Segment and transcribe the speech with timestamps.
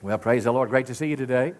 [0.00, 0.70] Well, praise the Lord.
[0.70, 1.54] Great to see you today.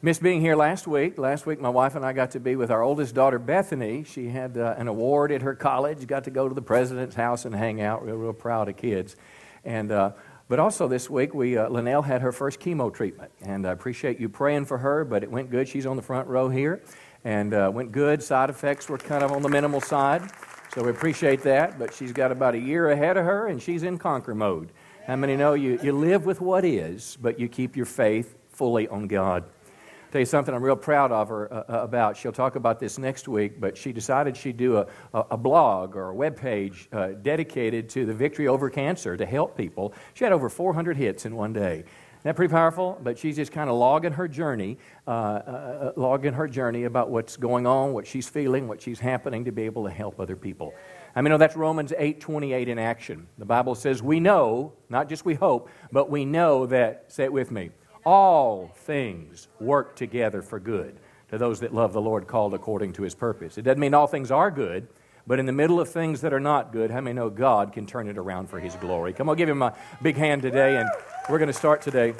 [0.00, 1.18] Missed being here last week.
[1.18, 4.04] Last week, my wife and I got to be with our oldest daughter, Bethany.
[4.04, 7.44] She had uh, an award at her college, got to go to the president's house
[7.44, 8.06] and hang out.
[8.06, 9.16] Real, real proud of kids.
[9.64, 10.12] And, uh,
[10.46, 13.32] but also this week, we, uh, Linnell had her first chemo treatment.
[13.42, 15.66] And I appreciate you praying for her, but it went good.
[15.66, 16.80] She's on the front row here.
[17.24, 18.22] And uh, went good.
[18.22, 20.30] Side effects were kind of on the minimal side.
[20.72, 21.76] So we appreciate that.
[21.76, 24.70] But she's got about a year ahead of her, and she's in conquer mode.
[25.08, 28.88] How many know you, you live with what is, but you keep your faith fully
[28.88, 29.44] on God?
[29.44, 32.14] I'll tell you something I'm real proud of her uh, uh, about.
[32.14, 36.10] She'll talk about this next week, but she decided she'd do a, a, blog or
[36.10, 39.94] a web page uh, dedicated to the victory over cancer to help people.
[40.12, 41.76] She had over 400 hits in one day.
[41.78, 43.00] Isn't that pretty powerful?
[43.02, 47.08] But she's just kind of logging her journey, uh, uh, uh, logging her journey about
[47.08, 50.36] what's going on, what she's feeling, what she's happening to be able to help other
[50.36, 50.74] people.
[51.18, 53.26] I mean, oh, that's Romans 8:28 in action.
[53.38, 57.32] The Bible says we know, not just we hope, but we know that, say it
[57.32, 57.70] with me,
[58.06, 63.02] all things work together for good to those that love the Lord, called according to
[63.02, 63.58] his purpose.
[63.58, 64.86] It doesn't mean all things are good,
[65.26, 67.84] but in the middle of things that are not good, how many know God can
[67.84, 69.12] turn it around for his glory?
[69.12, 70.88] Come on, give him a big hand today, and
[71.28, 72.14] we're going to start today.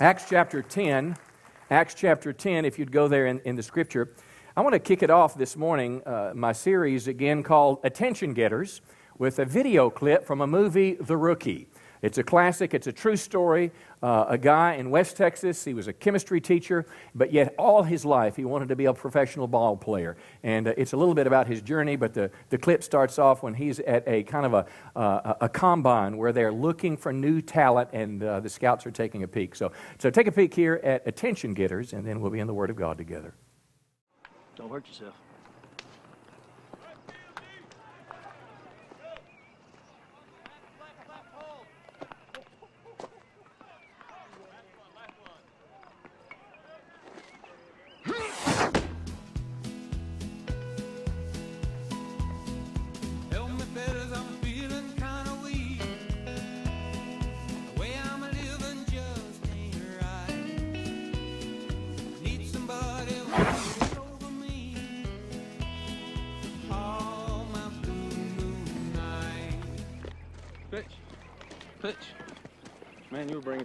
[0.00, 1.16] Acts chapter 10.
[1.70, 4.16] Acts chapter 10, if you'd go there in, in the scripture.
[4.58, 8.80] I want to kick it off this morning, uh, my series again called Attention Getters,
[9.18, 11.68] with a video clip from a movie, The Rookie.
[12.00, 13.70] It's a classic, it's a true story.
[14.02, 18.06] Uh, a guy in West Texas, he was a chemistry teacher, but yet all his
[18.06, 20.16] life he wanted to be a professional ball player.
[20.42, 23.42] And uh, it's a little bit about his journey, but the, the clip starts off
[23.42, 27.42] when he's at a kind of a, uh, a combine where they're looking for new
[27.42, 29.54] talent and uh, the scouts are taking a peek.
[29.54, 32.54] So, so take a peek here at Attention Getters, and then we'll be in the
[32.54, 33.34] Word of God together.
[34.56, 35.25] Don't hurt yourself.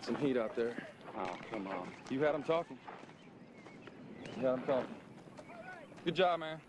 [0.08, 0.76] Man, you were bringing some heat out there.
[1.18, 1.88] Oh, come on.
[2.10, 2.78] You had him talking.
[4.38, 4.96] You had him talking.
[6.06, 6.60] Good job, man.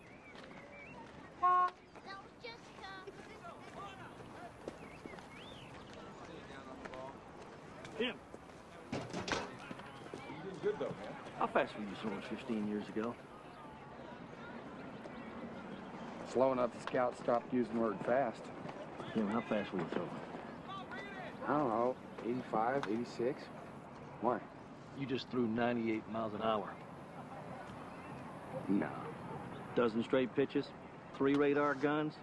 [7.98, 8.15] Jim.
[8.92, 8.98] You
[10.44, 11.12] did good, though, man.
[11.38, 13.15] How fast were you soaring 15 years ago?
[16.32, 18.42] Slow enough the scouts stopped using the word fast.
[19.15, 20.09] Jim, how fast were you throwing?
[21.47, 23.43] I don't know, 85, 86.
[24.21, 24.38] Why?
[24.99, 26.69] You just threw 98 miles an hour.
[28.69, 28.88] No.
[29.75, 30.66] Dozen straight pitches,
[31.16, 32.15] three radar guns,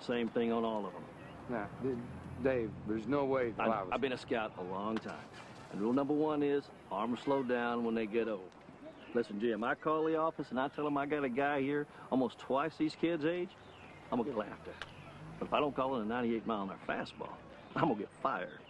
[0.00, 1.02] same thing on all of them.
[1.50, 1.96] Nah, th-
[2.42, 3.82] Dave, there's no way I, I.
[3.92, 5.16] I've been a scout a long time.
[5.72, 8.48] And rule number one is arms slow down when they get old.
[9.12, 11.86] Listen, Jim, I call the office and I tell them I got a guy here
[12.10, 13.50] almost twice these kids' age,
[14.10, 14.86] I'm gonna get laughed at.
[15.38, 17.30] But if I don't call it a 98 mile an hour fastball,
[17.76, 18.60] I'm gonna get fired.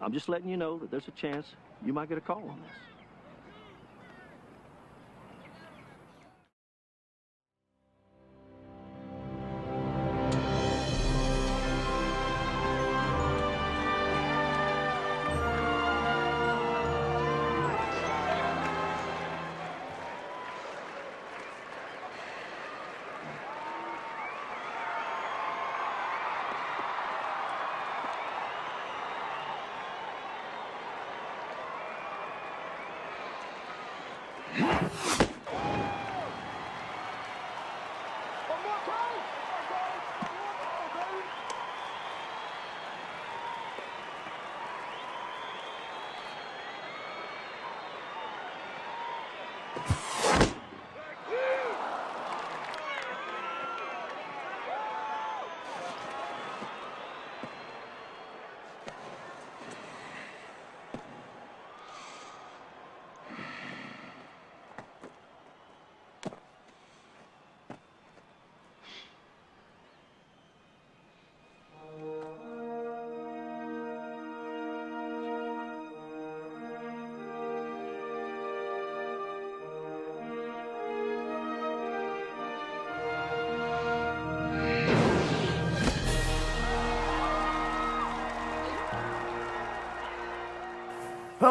[0.00, 2.60] I'm just letting you know that there's a chance you might get a call on
[2.62, 2.89] this.
[34.56, 35.09] Huh?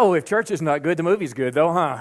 [0.02, 1.98] Oh, if church is not good, the movie's good, though, huh?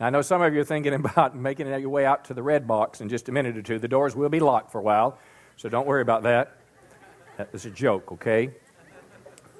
[0.00, 2.66] I know some of you are thinking about making your way out to the red
[2.66, 3.78] box in just a minute or two.
[3.78, 5.18] The doors will be locked for a while,
[5.56, 6.56] so don't worry about that.
[7.36, 8.50] That was a joke, okay?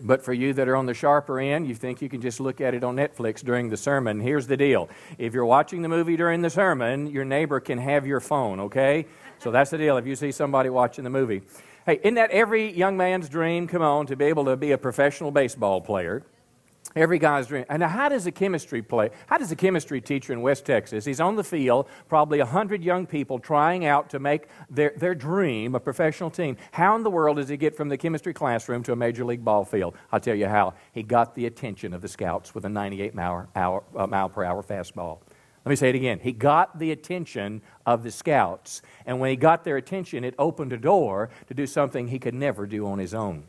[0.01, 2.61] But for you that are on the sharper end, you think you can just look
[2.61, 4.19] at it on Netflix during the sermon.
[4.19, 4.89] Here's the deal
[5.19, 9.07] if you're watching the movie during the sermon, your neighbor can have your phone, okay?
[9.39, 11.43] So that's the deal if you see somebody watching the movie.
[11.87, 13.69] Hey, isn't that every young man's dream?
[13.69, 16.25] Come on, to be able to be a professional baseball player.
[16.95, 17.65] Every guy's dream.
[17.69, 19.11] And how does a chemistry play?
[19.27, 21.05] How does a chemistry teacher in West Texas?
[21.05, 25.75] He's on the field, probably 100 young people trying out to make their, their dream
[25.75, 26.57] a professional team.
[26.73, 29.45] How in the world does he get from the chemistry classroom to a major league
[29.45, 29.95] ball field?
[30.13, 30.75] I'll tell you how.
[30.93, 34.45] He got the attention of the scouts with a 98 mile, hour, uh, mile per
[34.45, 35.21] hour fastball.
[35.65, 36.19] Let me say it again.
[36.21, 38.83] He got the attention of the scouts.
[39.07, 42.35] And when he got their attention, it opened a door to do something he could
[42.35, 43.45] never do on his own.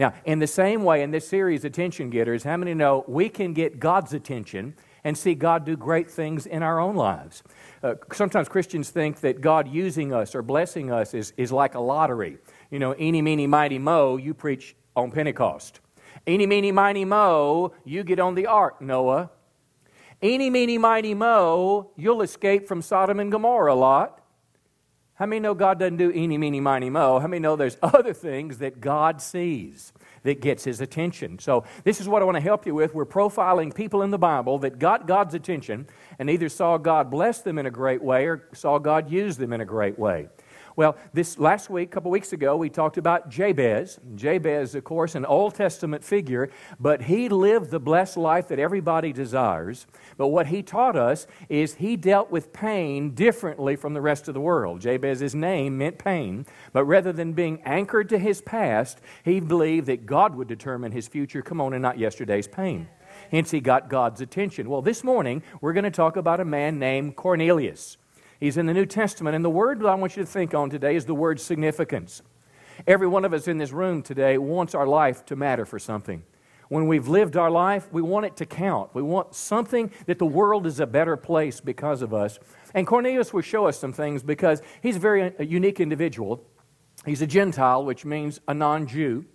[0.00, 3.52] Now, in the same way, in this series, Attention Getters, how many know we can
[3.52, 4.74] get God's attention
[5.04, 7.42] and see God do great things in our own lives?
[7.82, 11.80] Uh, sometimes Christians think that God using us or blessing us is, is like a
[11.80, 12.38] lottery.
[12.70, 15.80] You know, eeny, meeny, mighty, mo, you preach on Pentecost.
[16.26, 19.30] Eeny, meeny, miny, mo, you get on the ark, Noah.
[20.22, 24.19] Eeny, meeny, mighty, mo, you'll escape from Sodom and Gomorrah, a Lot.
[25.20, 27.18] How many know God doesn't do eeny, meeny, miny, mo?
[27.18, 31.38] How many know there's other things that God sees that gets his attention?
[31.38, 32.94] So, this is what I want to help you with.
[32.94, 35.86] We're profiling people in the Bible that got God's attention
[36.18, 39.52] and either saw God bless them in a great way or saw God use them
[39.52, 40.30] in a great way.
[40.76, 43.98] Well, this last week, a couple weeks ago, we talked about Jabez.
[44.14, 49.12] Jabez, of course, an Old Testament figure, but he lived the blessed life that everybody
[49.12, 49.86] desires.
[50.16, 54.34] But what he taught us is he dealt with pain differently from the rest of
[54.34, 54.80] the world.
[54.80, 60.06] Jabez's name meant pain, but rather than being anchored to his past, he believed that
[60.06, 61.42] God would determine his future.
[61.42, 62.88] Come on, and not yesterday's pain.
[63.30, 64.68] Hence, he got God's attention.
[64.68, 67.96] Well, this morning, we're going to talk about a man named Cornelius.
[68.40, 70.70] He's in the New Testament, and the word that I want you to think on
[70.70, 72.22] today is the word significance.
[72.86, 76.22] Every one of us in this room today wants our life to matter for something.
[76.68, 78.94] When we've lived our life, we want it to count.
[78.94, 82.38] We want something that the world is a better place because of us.
[82.72, 86.42] And Cornelius will show us some things because he's a very a unique individual.
[87.04, 89.26] He's a Gentile, which means a non Jew.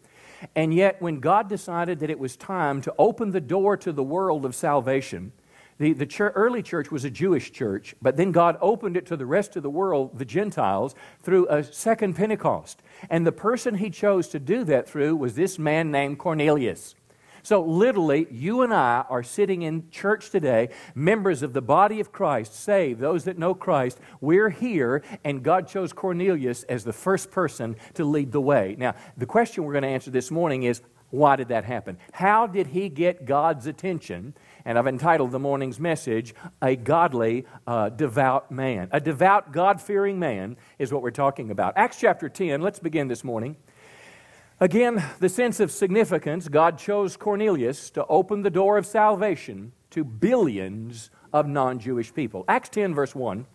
[0.55, 4.03] And yet, when God decided that it was time to open the door to the
[4.03, 5.31] world of salvation,
[5.77, 9.17] the, the church, early church was a Jewish church, but then God opened it to
[9.17, 12.81] the rest of the world, the Gentiles, through a second Pentecost.
[13.09, 16.95] And the person he chose to do that through was this man named Cornelius.
[17.43, 22.11] So, literally, you and I are sitting in church today, members of the body of
[22.11, 23.99] Christ, saved, those that know Christ.
[24.19, 28.75] We're here, and God chose Cornelius as the first person to lead the way.
[28.79, 30.81] Now, the question we're going to answer this morning is
[31.11, 31.97] why did that happen?
[32.13, 34.33] How did he get God's attention?
[34.65, 38.89] And I've entitled the morning's message, A Godly, uh, Devout Man.
[38.91, 41.77] A devout, God fearing man is what we're talking about.
[41.77, 43.57] Acts chapter 10, let's begin this morning.
[44.59, 50.03] Again, the sense of significance God chose Cornelius to open the door of salvation to
[50.03, 52.43] billions of non Jewish people.
[52.47, 53.45] Acts 10, verse 1.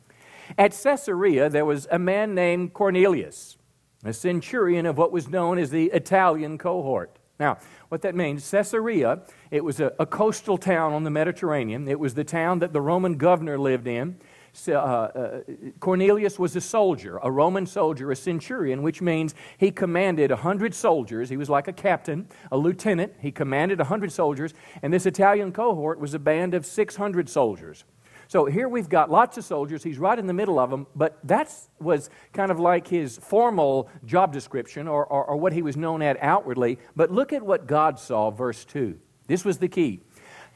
[0.59, 3.57] At Caesarea, there was a man named Cornelius,
[4.05, 7.19] a centurion of what was known as the Italian cohort.
[7.39, 7.59] Now,
[7.91, 9.21] what that means, Caesarea,
[9.51, 11.89] it was a, a coastal town on the Mediterranean.
[11.89, 14.17] It was the town that the Roman governor lived in.
[14.53, 15.41] So, uh, uh,
[15.81, 21.31] Cornelius was a soldier, a Roman soldier, a centurion, which means he commanded 100 soldiers.
[21.31, 23.15] He was like a captain, a lieutenant.
[23.21, 27.85] He commanded 100 soldiers, and this Italian cohort was a band of 600 soldiers.
[28.31, 29.83] So here we've got lots of soldiers.
[29.83, 33.89] He's right in the middle of them, but that was kind of like his formal
[34.05, 36.79] job description or, or, or what he was known at outwardly.
[36.95, 38.97] But look at what God saw, verse 2.
[39.27, 40.03] This was the key.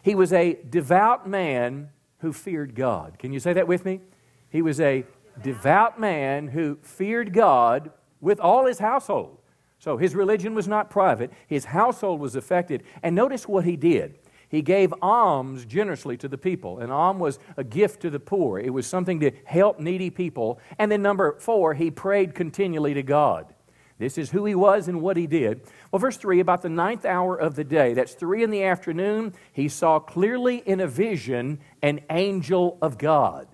[0.02, 1.88] He was a devout man
[2.18, 3.18] who feared God.
[3.18, 4.02] Can you say that with me?
[4.50, 5.04] He was a
[5.42, 7.90] devout man who feared God
[8.20, 9.38] with all his household.
[9.80, 12.84] So his religion was not private, his household was affected.
[13.02, 14.20] And notice what he did.
[14.54, 16.78] He gave alms generously to the people.
[16.78, 20.60] An alms was a gift to the poor, it was something to help needy people.
[20.78, 23.52] And then, number four, he prayed continually to God.
[23.98, 25.62] This is who he was and what he did.
[25.90, 29.34] Well, verse 3 about the ninth hour of the day, that's three in the afternoon,
[29.52, 33.48] he saw clearly in a vision an angel of God.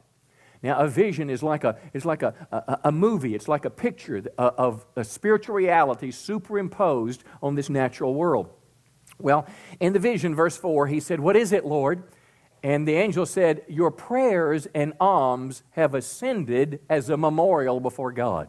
[0.63, 3.71] Now, a vision is like a, is like a, a, a movie, it's like a
[3.71, 8.51] picture of a spiritual reality superimposed on this natural world.
[9.21, 9.47] Well,
[9.79, 12.03] in the vision, verse 4, he said, What is it, Lord?
[12.63, 18.49] And the angel said, Your prayers and alms have ascended as a memorial before God.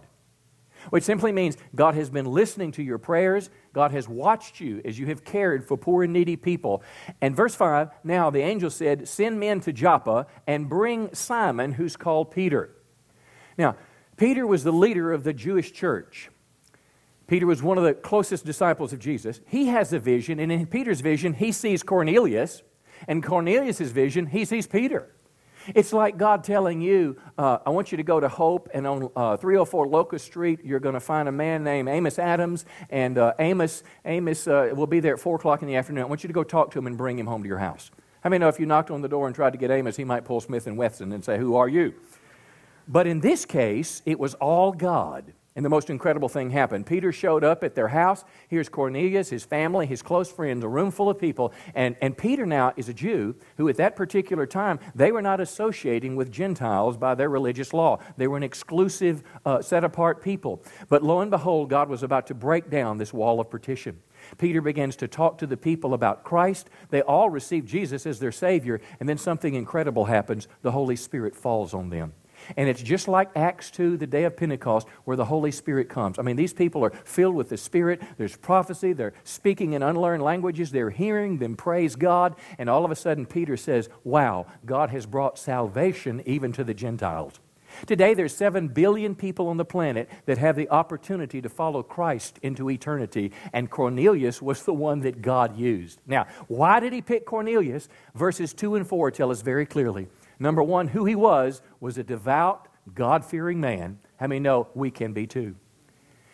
[0.90, 3.52] which simply means God has been listening to your prayers.
[3.72, 6.82] God has watched you as you have cared for poor and needy people.
[7.22, 11.96] And verse 5 now the angel said, Send men to Joppa and bring Simon, who's
[11.96, 12.76] called Peter.
[13.60, 13.76] Now,
[14.18, 16.31] Peter was the leader of the Jewish church.
[17.32, 19.40] Peter was one of the closest disciples of Jesus.
[19.48, 22.62] He has a vision, and in Peter's vision, he sees Cornelius,
[23.08, 25.16] and Cornelius' vision, he sees Peter.
[25.74, 29.10] It's like God telling you, uh, I want you to go to Hope, and on
[29.16, 33.32] uh, 304 Locust Street, you're going to find a man named Amos Adams, and uh,
[33.40, 36.04] Amos, Amos uh, will be there at 4 o'clock in the afternoon.
[36.04, 37.92] I want you to go talk to him and bring him home to your house.
[38.26, 40.04] How many know if you knocked on the door and tried to get Amos, he
[40.04, 41.94] might pull Smith and Wesson and say, Who are you?
[42.90, 45.32] But in this case, it was all God.
[45.54, 46.86] And the most incredible thing happened.
[46.86, 48.24] Peter showed up at their house.
[48.48, 51.52] Here's Cornelius, his family, his close friends, a room full of people.
[51.76, 55.42] And, and Peter now is a Jew who, at that particular time, they were not
[55.42, 58.00] associating with Gentiles by their religious law.
[58.16, 60.64] They were an exclusive, uh, set apart people.
[60.88, 64.00] But lo and behold, God was about to break down this wall of partition.
[64.38, 66.70] Peter begins to talk to the people about Christ.
[66.92, 68.80] They all receive Jesus as their Savior.
[69.02, 72.14] And then something incredible happens the Holy Spirit falls on them.
[72.58, 76.20] And it's just like Acts 2, the day of Pentecost, where the Holy Spirit comes.
[76.20, 78.02] I mean, these people are filled with the Spirit.
[78.18, 78.94] There's prophecy.
[78.94, 80.72] They're speaking in unlearned languages.
[80.72, 82.36] They're hearing them praise God.
[82.58, 86.74] And all of a sudden, Peter says, Wow, God has brought salvation even to the
[86.74, 87.40] Gentiles.
[87.86, 92.40] Today, there's 7 billion people on the planet that have the opportunity to follow Christ
[92.42, 96.00] into eternity, and Cornelius was the one that God used.
[96.06, 97.88] Now, why did he pick Cornelius?
[98.16, 100.08] Verses 2 and 4 tell us very clearly.
[100.42, 104.00] Number one, who he was was a devout, God fearing man.
[104.18, 105.56] How many know we can be too?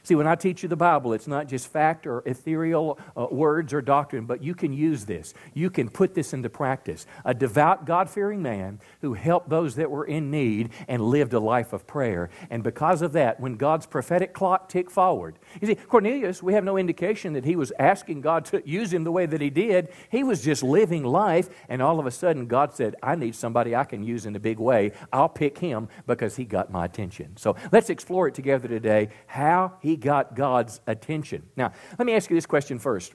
[0.08, 3.74] See, when I teach you the Bible, it's not just fact or ethereal uh, words
[3.74, 5.34] or doctrine, but you can use this.
[5.54, 7.06] You can put this into practice.
[7.26, 11.42] A devout, God fearing man who helped those that were in need and lived a
[11.42, 12.30] life of prayer.
[12.50, 16.64] And because of that, when God's prophetic clock ticked forward, you see, Cornelius, we have
[16.64, 19.90] no indication that he was asking God to use him the way that he did.
[20.10, 23.76] He was just living life, and all of a sudden, God said, I need somebody
[23.76, 24.94] I can use in a big way.
[25.12, 27.36] I'll pick him because he got my attention.
[27.36, 31.44] So let's explore it together today how he got God's attention.
[31.56, 33.14] Now, let me ask you this question first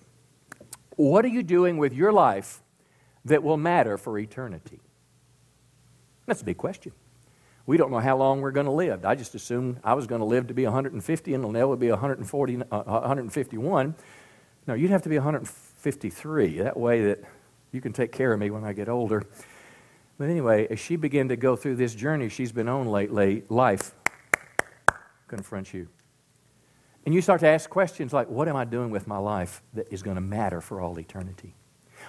[0.97, 2.63] What are you doing with your life
[3.25, 4.81] that will matter for eternity?
[6.27, 6.93] That's a big question.
[7.65, 9.05] We don't know how long we're going to live.
[9.05, 11.91] I just assumed I was going to live to be 150 and Linnell would be
[11.91, 13.95] 140, uh, 151.
[14.67, 16.59] No, you'd have to be 153.
[16.59, 17.25] That way that
[17.71, 19.25] you can take care of me when I get older.
[20.19, 23.93] But anyway, as she began to go through this journey she's been on lately, life
[25.29, 25.89] confronts you.
[27.05, 29.93] And you start to ask questions like, what am I doing with my life that
[29.93, 31.55] is going to matter for all eternity?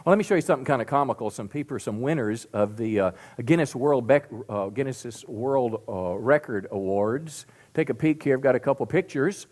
[0.06, 1.30] Well, let me show you something kind of comical.
[1.30, 3.12] Some people, some winners of the uh,
[3.44, 7.46] Guinness World Bec- uh, Guinness World uh, Record Awards.
[7.74, 8.36] Take a peek here.
[8.36, 9.48] I've got a couple pictures.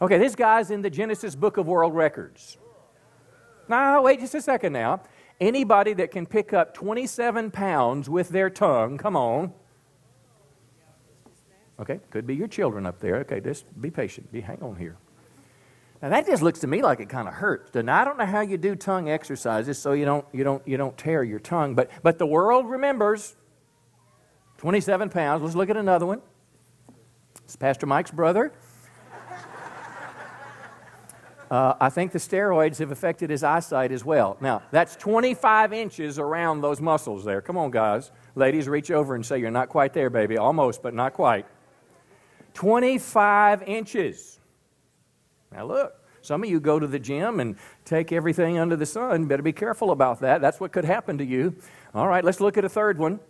[0.00, 2.58] Okay, this guy's in the Guinness Book of World Records.
[3.68, 5.02] Now, wait just a second now.
[5.40, 9.52] Anybody that can pick up 27 pounds with their tongue, come on.
[11.80, 13.16] Okay, could be your children up there.
[13.16, 14.30] Okay, just be patient.
[14.30, 14.96] Be hang on here.
[16.00, 17.74] Now that just looks to me like it kind of hurts.
[17.74, 20.76] And I don't know how you do tongue exercises so you don't you don't you
[20.76, 23.34] don't tear your tongue, but but the world remembers
[24.58, 25.42] 27 pounds.
[25.42, 26.20] Let's look at another one.
[27.44, 28.52] It's Pastor Mike's brother.
[31.50, 34.38] Uh, I think the steroids have affected his eyesight as well.
[34.40, 37.42] Now, that's 25 inches around those muscles there.
[37.42, 38.10] Come on, guys.
[38.34, 40.38] Ladies, reach over and say, You're not quite there, baby.
[40.38, 41.46] Almost, but not quite.
[42.54, 44.38] 25 inches.
[45.52, 49.26] Now, look, some of you go to the gym and take everything under the sun.
[49.26, 50.40] Better be careful about that.
[50.40, 51.54] That's what could happen to you.
[51.94, 53.20] All right, let's look at a third one.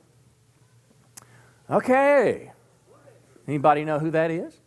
[1.69, 2.53] Okay.
[3.49, 4.61] Anybody know who that is?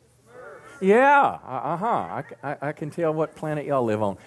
[0.81, 1.87] Yeah, uh huh.
[1.87, 4.17] I, I, I, can tell what planet y'all live on.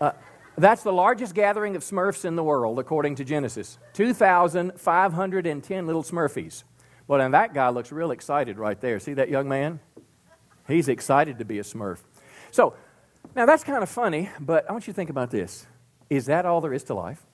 [0.00, 0.10] Uh,
[0.58, 3.78] that's the largest gathering of Smurfs in the world, according to Guinness.
[3.92, 6.64] 2,510 little Smurfies.
[7.10, 9.00] Well, and that guy looks real excited right there.
[9.00, 9.80] See that young man?
[10.68, 11.98] He's excited to be a Smurf.
[12.52, 12.74] So,
[13.34, 15.66] now that's kind of funny, but I want you to think about this.
[16.08, 17.26] Is that all there is to life?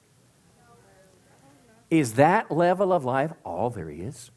[1.91, 4.31] Is that level of life all there is?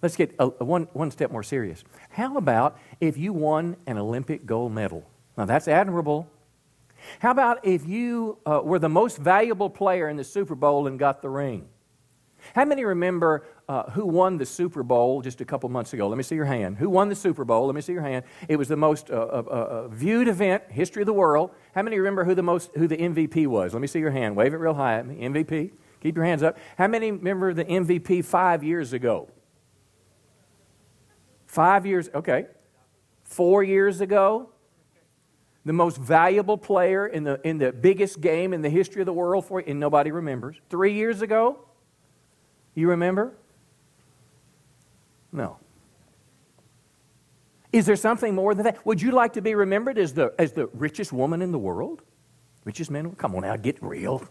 [0.00, 1.84] Let's get a, a one, one step more serious.
[2.08, 5.06] How about if you won an Olympic gold medal?
[5.36, 6.26] Now, that's admirable.
[7.18, 10.98] How about if you uh, were the most valuable player in the Super Bowl and
[10.98, 11.68] got the ring?
[12.54, 16.08] How many remember uh, who won the Super Bowl just a couple months ago?
[16.08, 16.78] Let me see your hand.
[16.78, 17.66] Who won the Super Bowl?
[17.66, 18.24] Let me see your hand.
[18.48, 21.50] It was the most uh, uh, uh viewed event, history of the world.
[21.74, 23.72] How many remember who the most who the MVP was?
[23.72, 24.36] Let me see your hand.
[24.36, 25.16] Wave it real high at me.
[25.16, 25.72] MVP.
[26.00, 26.58] Keep your hands up.
[26.78, 29.28] How many remember the MVP five years ago?
[31.46, 32.10] Five years.
[32.14, 32.46] Okay.
[33.24, 34.50] Four years ago,
[35.66, 39.12] the most valuable player in the, in the biggest game in the history of the
[39.12, 40.56] world for and nobody remembers.
[40.70, 41.58] Three years ago,
[42.76, 43.32] you remember?
[45.32, 45.58] No.
[47.72, 48.86] Is there something more than that?
[48.86, 52.02] Would you like to be remembered as the, as the richest woman in the world?
[52.64, 53.14] Richest man?
[53.16, 54.22] Come on now, get real.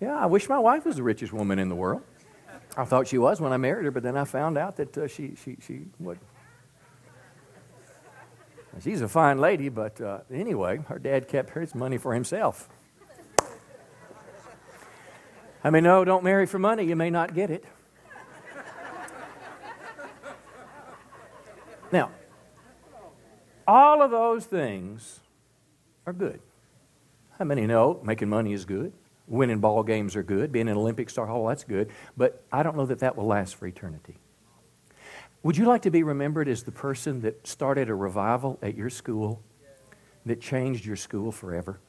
[0.00, 2.02] Yeah, I wish my wife was the richest woman in the world.
[2.76, 5.06] I thought she was when I married her, but then I found out that uh,
[5.06, 6.18] she, she, she what?
[8.82, 12.68] She's a fine lady, but uh, anyway, her dad kept his money for himself.
[15.64, 16.84] I mean, no, don't marry for money.
[16.84, 17.64] You may not get it.
[21.90, 22.10] Now,
[23.66, 25.20] all of those things
[26.06, 26.40] are good.
[27.38, 28.92] How many know making money is good?
[29.26, 30.52] Winning ball games are good.
[30.52, 31.90] Being an Olympic star, oh, that's good.
[32.16, 34.16] But I don't know that that will last for eternity.
[35.42, 38.90] Would you like to be remembered as the person that started a revival at your
[38.90, 39.40] school
[40.26, 41.80] that changed your school forever?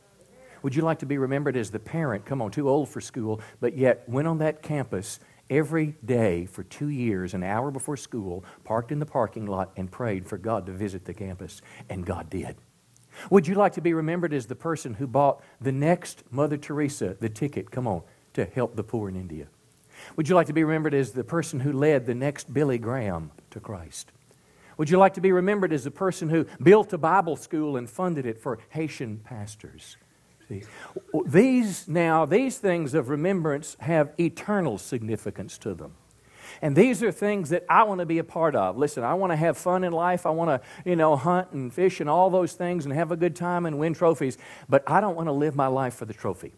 [0.65, 3.39] Would you like to be remembered as the parent, come on, too old for school,
[3.60, 8.43] but yet went on that campus every day for two years, an hour before school,
[8.63, 11.62] parked in the parking lot and prayed for God to visit the campus?
[11.88, 12.55] And God did.
[13.29, 17.15] Would you like to be remembered as the person who bought the next Mother Teresa
[17.19, 18.01] the ticket, come on,
[18.34, 19.45] to help the poor in India?
[20.15, 23.29] Would you like to be remembered as the person who led the next Billy Graham
[23.51, 24.12] to Christ?
[24.77, 27.88] Would you like to be remembered as the person who built a Bible school and
[27.88, 29.98] funded it for Haitian pastors?
[30.47, 30.63] See,
[31.25, 35.93] these now, these things of remembrance have eternal significance to them.
[36.61, 38.77] And these are things that I want to be a part of.
[38.77, 40.25] Listen, I want to have fun in life.
[40.25, 43.17] I want to, you know, hunt and fish and all those things and have a
[43.17, 44.37] good time and win trophies.
[44.69, 46.53] But I don't want to live my life for the trophy.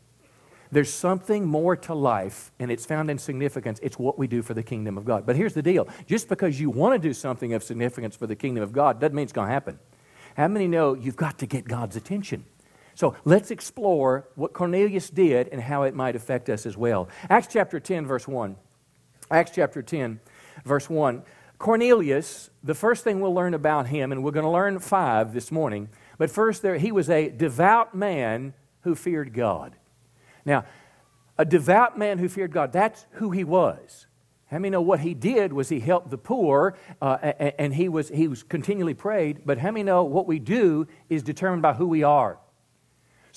[0.69, 3.79] There's something more to life, and it's found in significance.
[3.81, 5.25] It's what we do for the kingdom of God.
[5.25, 8.35] But here's the deal just because you want to do something of significance for the
[8.35, 9.79] kingdom of God doesn't mean it's going to happen.
[10.35, 12.45] How many know you've got to get God's attention?
[12.97, 17.09] So let's explore what Cornelius did and how it might affect us as well.
[17.29, 18.55] Acts chapter 10, verse 1.
[19.29, 20.19] Acts chapter 10,
[20.65, 21.21] verse 1.
[21.59, 25.51] Cornelius, the first thing we'll learn about him, and we're going to learn five this
[25.51, 29.75] morning, but first, there, he was a devout man who feared God.
[30.43, 30.65] Now,
[31.37, 34.07] a devout man who feared God, that's who he was.
[34.47, 37.17] How many know what he did was he helped the poor uh,
[37.59, 41.21] and he was, he was continually prayed, but how many know what we do is
[41.21, 42.39] determined by who we are?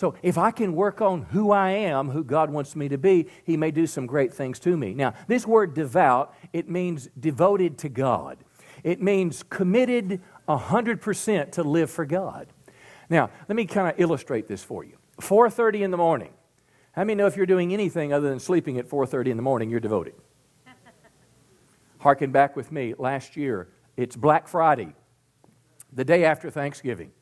[0.00, 3.26] So if I can work on who I am, who God wants me to be,
[3.44, 4.94] He may do some great things to me.
[4.94, 8.38] Now, this word devout, it means devoted to God.
[8.82, 12.46] It means committed 100% to live for God.
[13.10, 14.96] Now, let me kind of illustrate this for you.
[15.20, 16.32] 4:30 in the morning.
[16.92, 19.68] How many know if you're doing anything other than sleeping at 4:30 in the morning,
[19.68, 20.14] you're devoted?
[21.98, 22.94] Harken back with me.
[22.96, 24.94] Last year, it's Black Friday,
[25.92, 27.12] the day after Thanksgiving.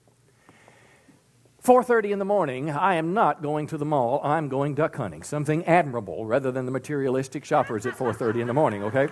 [1.69, 4.23] 4:30 in the morning, I am not going to the mall.
[4.25, 5.23] I'm going duck hunting.
[5.23, 9.09] Something admirable rather than the materialistic shoppers at 4:30 in the morning, okay?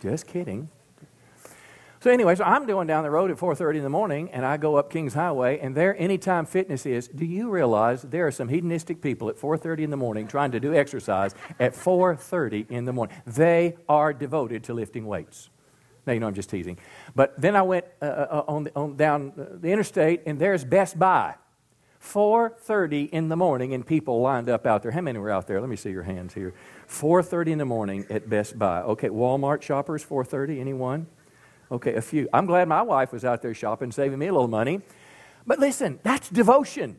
[0.00, 0.68] Just kidding.
[2.00, 4.58] So anyway, so I'm going down the road at 4:30 in the morning and I
[4.58, 7.08] go up Kings Highway and there Anytime Fitness is.
[7.08, 10.60] Do you realize there are some hedonistic people at 4:30 in the morning trying to
[10.60, 13.16] do exercise at 4:30 in the morning.
[13.26, 15.48] They are devoted to lifting weights.
[16.06, 16.78] No, you know, I'm just teasing.
[17.14, 20.98] But then I went uh, uh on, the, on down the interstate, and there's Best
[20.98, 21.34] Buy.
[22.04, 24.92] 4.30 in the morning, and people lined up out there.
[24.92, 25.58] How many were out there?
[25.58, 26.52] Let me see your hands here.
[26.86, 28.82] 4.30 in the morning at Best Buy.
[28.82, 31.06] Okay, Walmart shoppers, 4.30, anyone?
[31.72, 32.28] Okay, a few.
[32.32, 34.82] I'm glad my wife was out there shopping, saving me a little money.
[35.46, 36.98] But listen, that's devotion.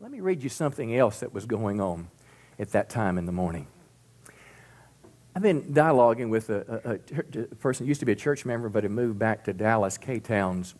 [0.00, 2.08] Let me read you something else that was going on
[2.58, 3.66] at that time in the morning.
[5.34, 8.84] I've been dialoguing with a, a, a, person, used to be a church member, but
[8.84, 10.74] had moved back to Dallas, K Towns.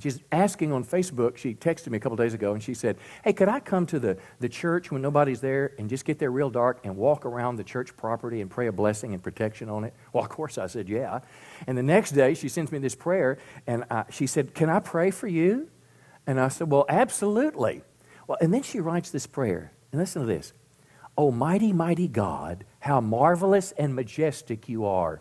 [0.00, 3.32] She's asking on Facebook, she texted me a couple days ago, and she said, Hey,
[3.32, 6.50] could I come to the, the church when nobody's there and just get there real
[6.50, 9.94] dark and walk around the church property and pray a blessing and protection on it?
[10.12, 11.20] Well, of course, I said, Yeah.
[11.66, 14.80] And the next day, she sends me this prayer, and I, she said, Can I
[14.80, 15.68] pray for you?
[16.26, 17.82] And I said, Well, absolutely.
[18.26, 20.52] Well, and then she writes this prayer, and listen to this
[21.18, 25.20] Almighty, mighty God, how marvelous and majestic you are.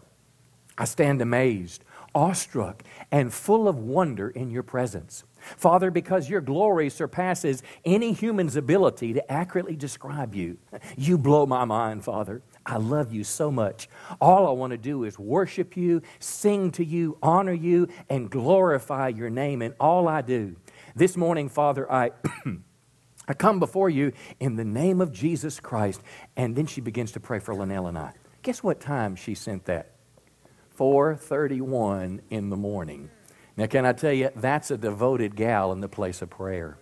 [0.77, 1.83] I stand amazed,
[2.13, 5.23] awestruck, and full of wonder in your presence.
[5.39, 10.59] Father, because your glory surpasses any human's ability to accurately describe you,
[10.95, 12.43] you blow my mind, Father.
[12.63, 13.89] I love you so much.
[14.21, 19.07] All I want to do is worship you, sing to you, honor you, and glorify
[19.07, 20.57] your name in all I do.
[20.95, 22.11] This morning, Father, I.
[23.27, 26.01] I come before you in the name of Jesus Christ.
[26.35, 28.13] And then she begins to pray for Linnell and I.
[28.41, 29.91] Guess what time she sent that?
[30.77, 33.09] 4:31 in the morning.
[33.57, 36.77] Now, can I tell you, that's a devoted gal in the place of prayer.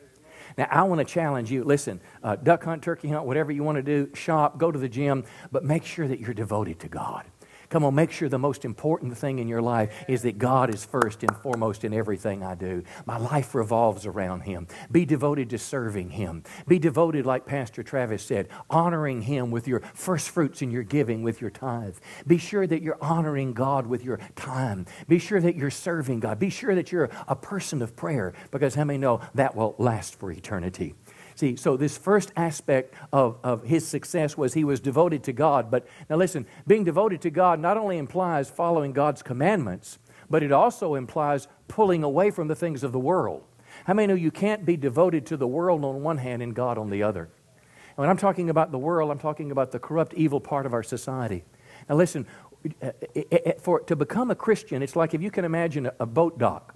[0.58, 1.64] Now, I want to challenge you.
[1.64, 4.90] Listen, uh, duck hunt, turkey hunt, whatever you want to do, shop, go to the
[4.90, 7.26] gym, but make sure that you're devoted to God.
[7.70, 10.86] Come on, make sure the most important thing in your life is that God is
[10.86, 12.84] first and foremost in everything I do.
[13.06, 14.68] My life revolves around Him.
[14.92, 16.44] Be devoted to serving Him.
[16.68, 21.24] Be devoted, like Pastor Travis said, honoring Him with your first fruits in your giving,
[21.24, 21.98] with your tithe.
[22.28, 24.86] Be sure that you're honoring God with your time.
[25.08, 26.40] Be sure that you're serving God.
[26.40, 30.16] Be sure that you're a person of prayer, because how many know that will last
[30.16, 30.96] for eternity?
[31.36, 35.70] See, so this first aspect of, of his success was he was devoted to God.
[35.70, 40.54] But now listen, being devoted to God not only implies following God's commandments, but it
[40.54, 43.44] also implies pulling away from the things of the world.
[43.84, 46.78] How many know you can't be devoted to the world on one hand and God
[46.78, 47.24] on the other?
[47.24, 50.74] And when I'm talking about the world, I'm talking about the corrupt, evil part of
[50.74, 51.44] our society.
[51.90, 52.26] Now listen,
[52.82, 52.92] uh,
[53.60, 56.75] for, to become a Christian, it's like if you can imagine a boat dock.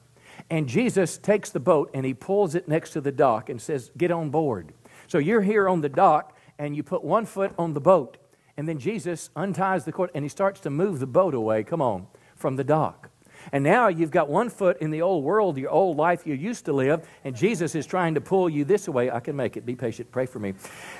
[0.49, 3.91] And Jesus takes the boat and he pulls it next to the dock and says,
[3.97, 4.73] Get on board.
[5.07, 8.17] So you're here on the dock and you put one foot on the boat.
[8.57, 11.81] And then Jesus unties the cord and he starts to move the boat away, come
[11.81, 13.08] on, from the dock.
[13.51, 16.65] And now you've got one foot in the old world, your old life you used
[16.65, 19.09] to live, and Jesus is trying to pull you this way.
[19.09, 19.65] I can make it.
[19.65, 20.11] Be patient.
[20.11, 20.53] Pray for me.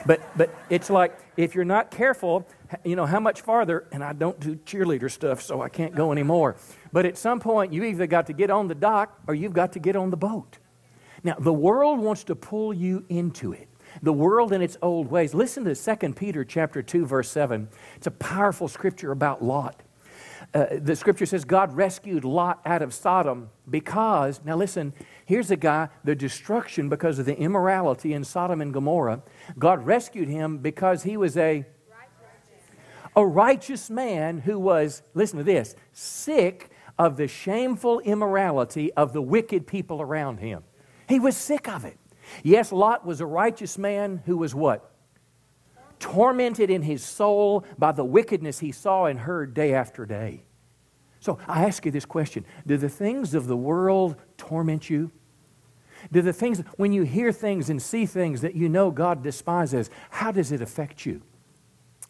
[0.05, 2.47] But, but it's like if you're not careful,
[2.83, 6.11] you know, how much farther, and I don't do cheerleader stuff, so I can't go
[6.11, 6.55] anymore.
[6.91, 9.73] But at some point, you either got to get on the dock or you've got
[9.73, 10.57] to get on the boat.
[11.23, 13.67] Now, the world wants to pull you into it.
[14.01, 15.33] The world in its old ways.
[15.33, 17.67] Listen to 2 Peter chapter 2, verse 7.
[17.95, 19.81] It's a powerful scripture about Lot.
[20.53, 24.93] Uh, the scripture says God rescued Lot out of Sodom because, now listen,
[25.25, 29.21] here's a guy, the destruction because of the immorality in Sodom and Gomorrah.
[29.59, 31.65] God rescued him because he was a
[33.15, 39.21] a righteous man who was, listen to this, sick of the shameful immorality of the
[39.21, 40.63] wicked people around him.
[41.07, 41.97] He was sick of it.
[42.43, 44.91] Yes, Lot was a righteous man who was what?
[45.99, 50.43] Tormented in his soul by the wickedness he saw and heard day after day.
[51.19, 55.11] So I ask you this question Do the things of the world torment you?
[56.11, 59.89] Do the things, when you hear things and see things that you know God despises,
[60.09, 61.21] how does it affect you?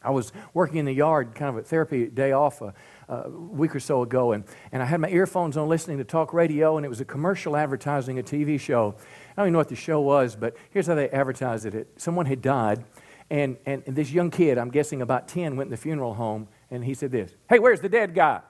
[0.02, 2.74] I was working in the yard, kind of a therapy day off a,
[3.10, 6.34] a, week or so ago, and, and I had my earphones on listening to talk
[6.34, 8.96] radio, and it was a commercial advertising a TV show.
[8.98, 11.88] I don't even know what the show was, but here's how they advertised it.
[11.98, 12.86] Someone had died,
[13.30, 16.48] and, and, and this young kid, I'm guessing about 10, went in the funeral home
[16.72, 18.42] and he said this Hey, where's the dead guy?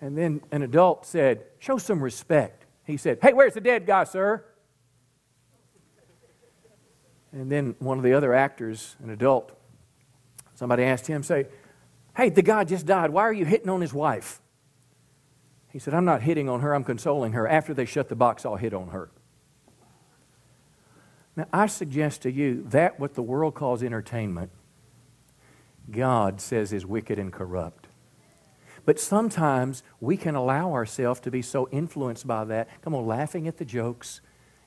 [0.00, 2.66] And then an adult said, Show some respect.
[2.84, 4.44] He said, Hey, where's the dead guy, sir?
[7.32, 9.50] And then one of the other actors, an adult,
[10.54, 11.46] somebody asked him, say,
[12.16, 13.10] Hey, the guy just died.
[13.10, 14.40] Why are you hitting on his wife?
[15.70, 17.48] He said, I'm not hitting on her, I'm consoling her.
[17.48, 19.10] After they shut the box, I'll hit on her.
[21.36, 24.50] Now, I suggest to you that what the world calls entertainment,
[25.90, 27.88] God says is wicked and corrupt.
[28.84, 32.68] But sometimes we can allow ourselves to be so influenced by that.
[32.82, 34.20] Come on, laughing at the jokes.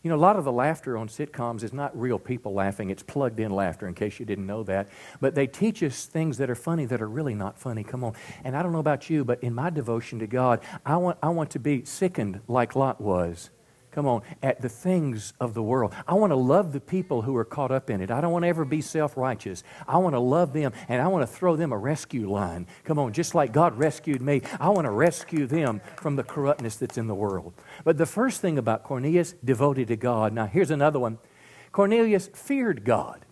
[0.03, 3.03] You know, a lot of the laughter on sitcoms is not real people laughing, it's
[3.03, 4.89] plugged in laughter, in case you didn't know that.
[5.19, 7.83] But they teach us things that are funny that are really not funny.
[7.83, 8.13] Come on.
[8.43, 11.29] And I don't know about you, but in my devotion to God, I want, I
[11.29, 13.49] want to be sickened like Lot was
[13.97, 15.91] come on, at the things of the world.
[16.07, 18.11] I want to love the people who are caught up in it.
[18.11, 19.63] I don't want to ever be self righteous.
[19.87, 22.67] I want to love them and I want to throw them a rescue line.
[22.83, 26.75] Come on, just like God rescued me, I want to rescue them from the corruptness
[26.75, 27.55] that's in the world.
[27.83, 30.31] But the first thing about Cornelius, devoted to God.
[30.31, 31.17] Now, here's another one
[31.71, 33.25] Cornelius feared God.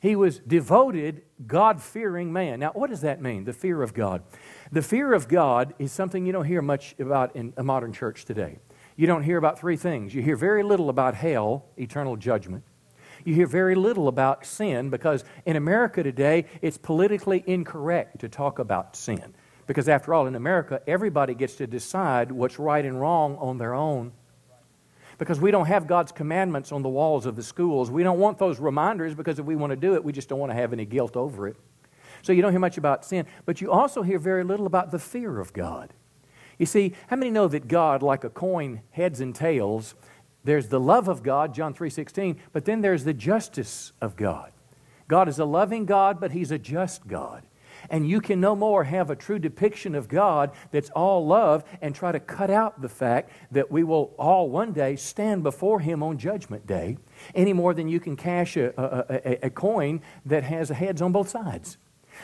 [0.00, 2.58] He was devoted, God fearing man.
[2.58, 4.24] Now, what does that mean, the fear of God?
[4.72, 8.24] The fear of God is something you don't hear much about in a modern church
[8.24, 8.58] today
[8.98, 10.12] you don't hear about three things.
[10.12, 12.64] You hear very little about hell, eternal judgment.
[13.24, 18.58] You hear very little about sin because in America today, it's politically incorrect to talk
[18.58, 19.36] about sin.
[19.68, 23.72] Because after all, in America, everybody gets to decide what's right and wrong on their
[23.72, 24.10] own.
[25.16, 27.92] Because we don't have God's commandments on the walls of the schools.
[27.92, 30.40] We don't want those reminders because if we want to do it, we just don't
[30.40, 31.56] want to have any guilt over it.
[32.22, 33.26] So you don't hear much about sin.
[33.46, 35.94] But you also hear very little about the fear of God.
[36.58, 39.94] You see, how many know that God, like a coin, heads and tails,
[40.44, 44.52] there's the love of God, John 3:16, but then there's the justice of God.
[45.06, 47.44] God is a loving God, but he's a just God.
[47.90, 51.94] And you can no more have a true depiction of God that's all love and
[51.94, 56.02] try to cut out the fact that we will all one day stand before Him
[56.02, 56.98] on Judgment Day
[57.34, 61.12] any more than you can cash a, a, a, a coin that has heads on
[61.12, 61.78] both sides.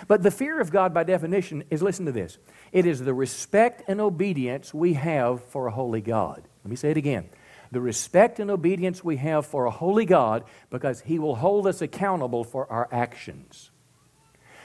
[0.09, 2.39] But the fear of God, by definition, is listen to this
[2.73, 6.43] it is the respect and obedience we have for a holy God.
[6.65, 7.29] Let me say it again.
[7.71, 11.83] The respect and obedience we have for a holy God because He will hold us
[11.83, 13.71] accountable for our actions.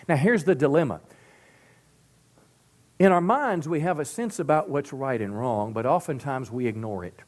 [0.07, 1.01] Now, here's the dilemma.
[2.99, 6.67] In our minds, we have a sense about what's right and wrong, but oftentimes we
[6.67, 7.21] ignore it.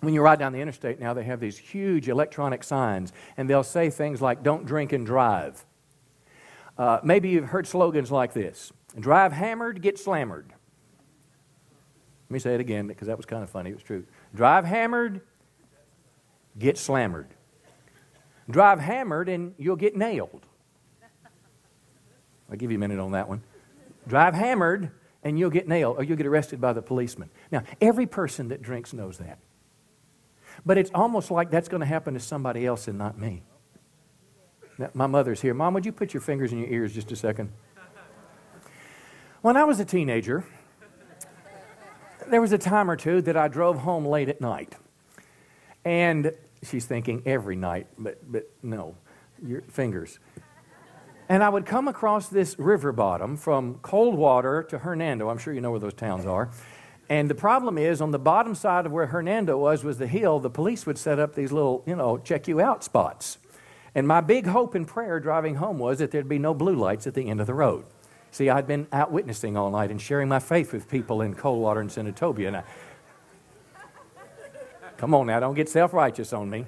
[0.00, 3.64] When you ride down the interstate now, they have these huge electronic signs, and they'll
[3.64, 5.64] say things like, Don't drink and drive.
[6.78, 10.52] Uh, maybe you've heard slogans like this Drive hammered, get slammered.
[12.28, 13.70] Let me say it again because that was kind of funny.
[13.70, 14.04] It was true.
[14.34, 15.20] Drive hammered,
[16.58, 17.28] get slammered.
[18.50, 20.46] Drive hammered, and you'll get nailed.
[22.50, 23.42] I'll give you a minute on that one.
[24.06, 24.90] Drive hammered,
[25.24, 27.30] and you'll get nailed, or you'll get arrested by the policeman.
[27.50, 29.38] Now, every person that drinks knows that.
[30.64, 33.42] But it's almost like that's going to happen to somebody else and not me.
[34.78, 35.54] Now, my mother's here.
[35.54, 37.50] Mom, would you put your fingers in your ears just a second?
[39.42, 40.44] When I was a teenager,
[42.28, 44.74] there was a time or two that I drove home late at night.
[45.84, 48.96] And she's thinking every night, but, but no,
[49.42, 50.18] your fingers.
[51.28, 55.28] And I would come across this river bottom from Coldwater to Hernando.
[55.28, 56.50] I'm sure you know where those towns are.
[57.08, 60.40] And the problem is, on the bottom side of where Hernando was, was the hill.
[60.40, 63.38] The police would set up these little, you know, check you out spots.
[63.96, 67.06] And my big hope and prayer driving home was that there'd be no blue lights
[67.06, 67.86] at the end of the road.
[68.30, 71.80] See, I'd been out witnessing all night and sharing my faith with people in Coldwater
[71.80, 72.48] and Senatobia.
[72.48, 72.64] And I,
[74.98, 76.66] come on now, don't get self righteous on me.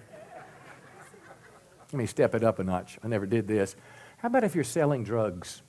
[1.93, 2.99] Let me step it up a notch.
[3.05, 3.77] I never did this.
[4.17, 5.61] How about if you're selling drugs?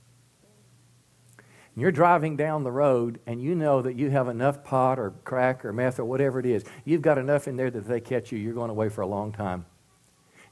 [1.76, 5.66] You're driving down the road and you know that you have enough pot or crack
[5.66, 6.64] or meth or whatever it is.
[6.86, 9.34] You've got enough in there that they catch you, you're going away for a long
[9.34, 9.66] time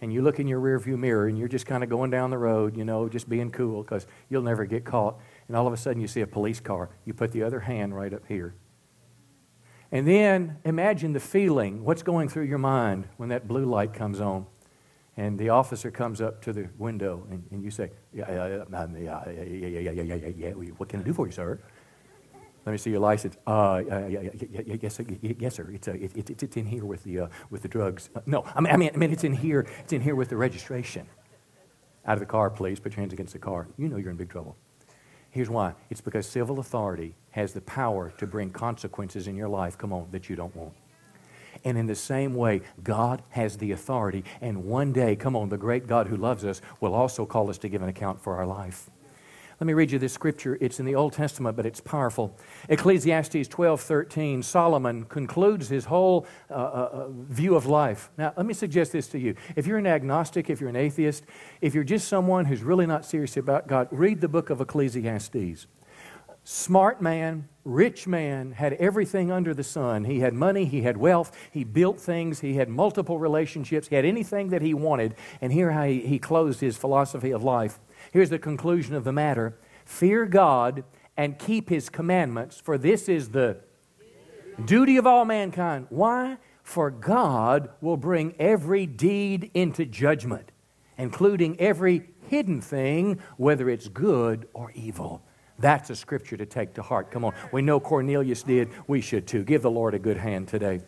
[0.01, 2.37] and you look in your rearview mirror and you're just kind of going down the
[2.37, 5.19] road, you know, just being cool because you'll never get caught.
[5.47, 6.89] And all of a sudden you see a police car.
[7.05, 8.53] You put the other hand right up here.
[9.91, 14.19] And then imagine the feeling, what's going through your mind when that blue light comes
[14.19, 14.45] on.
[15.15, 18.63] And the officer comes up to the window and, and you say, yeah, yeah, yeah,
[18.99, 21.59] yeah, yeah, yeah, yeah, yeah, yeah, what can I do for you, sir?
[22.67, 23.37] Let me see your license.
[23.47, 24.99] Uh, yes,
[25.39, 25.69] yes, sir.
[25.71, 28.09] It's, uh, it, it, it's in here with the, uh, with the drugs.
[28.13, 29.65] Uh, no, I mean, I mean, I mean, it's in here.
[29.79, 31.07] It's in here with the registration.
[32.05, 32.77] Out of the car, please.
[32.81, 33.69] Put your hands against the car.
[33.77, 34.57] You know you're in big trouble.
[35.29, 35.75] Here's why.
[35.89, 40.09] It's because civil authority has the power to bring consequences in your life, come on,
[40.11, 40.73] that you don't want.
[41.63, 44.25] And in the same way, God has the authority.
[44.41, 47.57] And one day, come on, the great God who loves us will also call us
[47.59, 48.89] to give an account for our life.
[49.59, 50.55] Let me read you this scripture.
[50.61, 52.37] It's in the Old Testament, but it's powerful.
[52.69, 58.11] Ecclesiastes 12 13, Solomon concludes his whole uh, uh, uh, view of life.
[58.19, 59.33] Now, let me suggest this to you.
[59.55, 61.25] If you're an agnostic, if you're an atheist,
[61.59, 65.65] if you're just someone who's really not serious about God, read the book of Ecclesiastes.
[66.43, 70.05] Smart man, rich man, had everything under the sun.
[70.05, 74.05] He had money, he had wealth, he built things, he had multiple relationships, he had
[74.05, 75.15] anything that he wanted.
[75.41, 77.79] And here how he, he closed his philosophy of life.
[78.11, 80.83] Here's the conclusion of the matter Fear God
[81.15, 83.57] and keep his commandments, for this is the
[84.65, 85.87] duty of all mankind.
[85.89, 86.37] Why?
[86.63, 90.51] For God will bring every deed into judgment,
[90.97, 95.23] including every hidden thing, whether it's good or evil.
[95.59, 97.09] That's a scripture to take to heart.
[97.09, 97.33] Come on.
[97.51, 98.69] We know Cornelius did.
[98.85, 99.43] We should too.
[99.43, 100.81] Give the Lord a good hand today.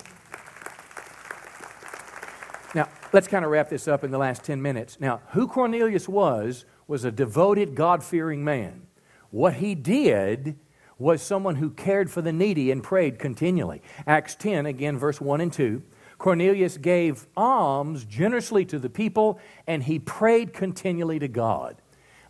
[2.75, 4.99] Now, let's kind of wrap this up in the last 10 minutes.
[4.99, 8.81] Now, who Cornelius was was a devoted, God fearing man.
[9.29, 10.57] What he did
[10.97, 13.83] was someone who cared for the needy and prayed continually.
[14.07, 15.83] Acts 10, again, verse 1 and 2.
[16.17, 21.79] Cornelius gave alms generously to the people, and he prayed continually to God.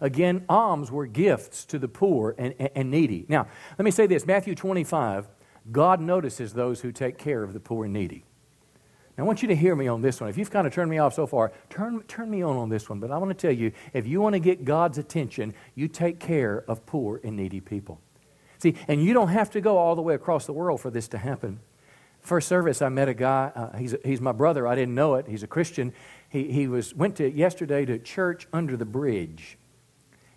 [0.02, 3.26] Again, alms were gifts to the poor and, and, needy.
[3.30, 5.30] Now, let me say this Matthew 25,
[5.72, 8.26] God notices those who take care of the poor and needy.
[9.20, 10.30] Now, I want you to hear me on this one.
[10.30, 12.88] If you've kind of turned me off so far, turn, turn me on on this
[12.88, 13.02] one.
[13.02, 16.22] But I want to tell you if you want to get God's attention, you take
[16.22, 18.00] care of poor and needy people.
[18.60, 21.10] See, and you don't have to go all the way across the world for this
[21.10, 21.60] to happen.
[22.22, 23.52] First service, I met a guy.
[23.54, 24.66] Uh, he's, he's my brother.
[24.66, 25.28] I didn't know it.
[25.28, 25.92] He's a Christian.
[26.30, 29.58] He, he was, went to yesterday to church under the bridge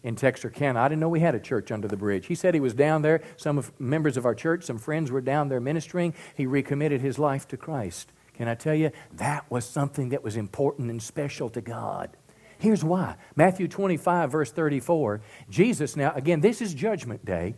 [0.02, 0.80] in Texarkana.
[0.80, 2.26] I didn't know we had a church under the bridge.
[2.26, 3.22] He said he was down there.
[3.36, 6.14] Some of, members of our church, some friends were down there ministering.
[6.34, 8.10] He recommitted his life to Christ.
[8.34, 12.16] Can I tell you, that was something that was important and special to God.
[12.58, 15.20] Here's why Matthew 25, verse 34.
[15.50, 17.54] Jesus now, again, this is Judgment Day.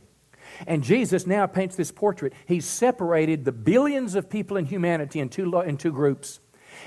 [0.66, 2.32] And Jesus now paints this portrait.
[2.46, 6.40] He's separated the billions of people in humanity in two, in two groups.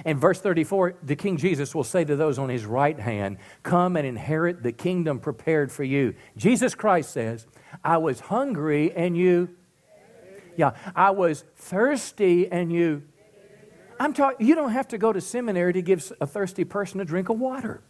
[0.05, 3.95] And verse 34, the King Jesus will say to those on his right hand, Come
[3.95, 6.13] and inherit the kingdom prepared for you.
[6.35, 7.47] Jesus Christ says,
[7.83, 9.49] I was hungry and you.
[10.55, 13.03] Yeah, I was thirsty and you.
[13.99, 17.05] I'm talking, you don't have to go to seminary to give a thirsty person a
[17.05, 17.81] drink of water.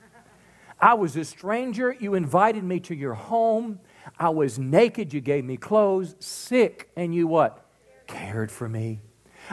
[0.79, 3.79] I was a stranger, you invited me to your home.
[4.19, 7.65] I was naked, you gave me clothes, sick, and you what?
[8.05, 8.99] Cared for me.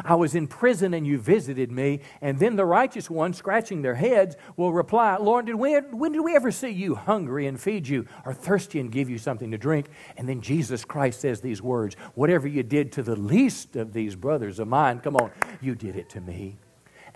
[0.04, 2.00] I was in prison and you visited me.
[2.20, 6.20] And then the righteous ones, scratching their heads, will reply, Lord, did we, when did
[6.20, 9.58] we ever see you hungry and feed you, or thirsty and give you something to
[9.58, 9.86] drink?
[10.16, 14.16] And then Jesus Christ says these words Whatever you did to the least of these
[14.16, 15.30] brothers of mine, come on,
[15.60, 16.56] you did it to me.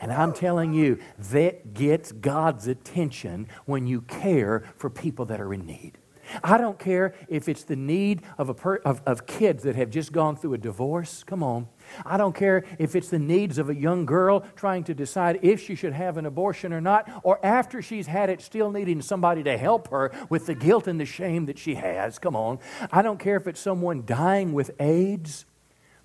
[0.01, 0.99] And I'm telling you,
[1.31, 5.99] that gets God's attention when you care for people that are in need.
[6.43, 9.91] I don't care if it's the need of, a per, of, of kids that have
[9.91, 11.25] just gone through a divorce.
[11.25, 11.69] Come on.
[12.05, 15.61] I don't care if it's the needs of a young girl trying to decide if
[15.63, 19.43] she should have an abortion or not, or after she's had it, still needing somebody
[19.45, 22.19] to help her with the guilt and the shame that she has.
[22.19, 22.59] Come on.
[22.93, 25.45] I don't care if it's someone dying with AIDS.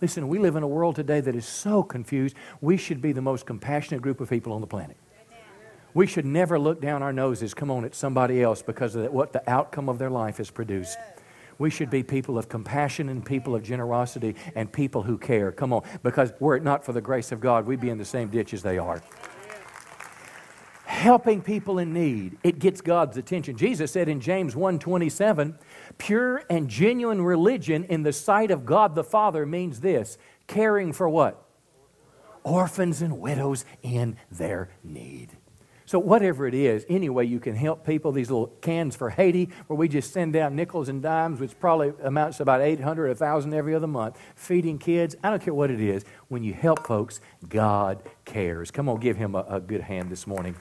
[0.01, 2.35] Listen, we live in a world today that is so confused.
[2.59, 4.97] We should be the most compassionate group of people on the planet.
[5.93, 9.31] We should never look down our noses, come on, at somebody else because of what
[9.31, 10.97] the outcome of their life has produced.
[11.57, 15.51] We should be people of compassion and people of generosity and people who care.
[15.51, 18.05] Come on, because were it not for the grace of God, we'd be in the
[18.05, 19.01] same ditch as they are.
[20.85, 23.57] Helping people in need, it gets God's attention.
[23.57, 25.57] Jesus said in James 1:27,
[25.97, 31.09] pure and genuine religion in the sight of God the Father means this, caring for
[31.09, 31.43] what?
[32.43, 35.37] Orphans and widows in their need.
[35.93, 39.49] So, whatever it is, any way you can help people, these little cans for Haiti,
[39.67, 43.53] where we just send down nickels and dimes, which probably amounts to about 800, 1,000
[43.53, 46.03] every other month, feeding kids, I don't care what it is.
[46.29, 48.71] When you help folks, God cares.
[48.71, 50.55] Come on, give him a, a good hand this morning.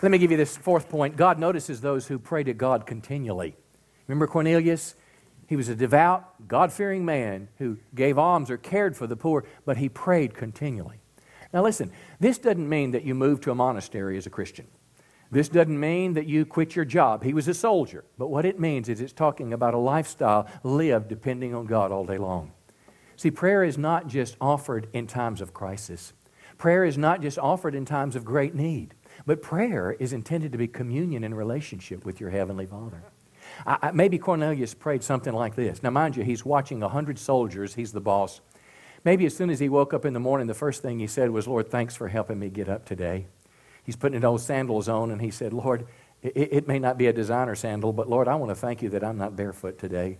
[0.00, 1.16] Let me give you this fourth point.
[1.16, 3.56] God notices those who pray to God continually.
[4.06, 4.94] Remember Cornelius?
[5.48, 9.44] He was a devout, God fearing man who gave alms or cared for the poor,
[9.64, 11.00] but he prayed continually.
[11.52, 14.66] Now, listen, this doesn't mean that you move to a monastery as a Christian.
[15.30, 17.24] This doesn't mean that you quit your job.
[17.24, 18.04] He was a soldier.
[18.16, 22.04] But what it means is it's talking about a lifestyle lived depending on God all
[22.04, 22.52] day long.
[23.16, 26.12] See, prayer is not just offered in times of crisis,
[26.58, 30.58] prayer is not just offered in times of great need, but prayer is intended to
[30.58, 33.02] be communion and relationship with your Heavenly Father.
[33.66, 35.82] I, I, maybe Cornelius prayed something like this.
[35.82, 37.74] Now, mind you, he's watching a hundred soldiers.
[37.74, 38.40] He's the boss.
[39.06, 41.30] Maybe as soon as he woke up in the morning, the first thing he said
[41.30, 43.28] was, Lord, thanks for helping me get up today.
[43.84, 45.86] He's putting his old sandals on, and he said, Lord,
[46.22, 48.88] it, it may not be a designer sandal, but Lord, I want to thank you
[48.88, 50.18] that I'm not barefoot today.